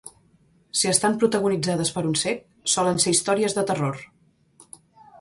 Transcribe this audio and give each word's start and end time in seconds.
Si 0.79 0.89
estan 0.91 1.19
protagonitzades 1.25 1.93
per 1.99 2.05
un 2.13 2.17
cec, 2.23 2.43
solen 2.77 3.01
ser 3.07 3.17
històries 3.19 3.59
de 3.61 3.69
terror. 3.73 4.05